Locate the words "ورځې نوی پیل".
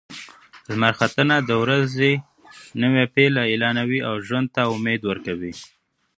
1.63-3.33